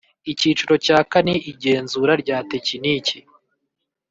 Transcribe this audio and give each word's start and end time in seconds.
Icyiciro 0.31 0.73
cya 0.85 0.99
kane 1.11 1.33
Igenzura 1.51 2.13
rya 2.21 2.37
tekiniki 2.51 3.17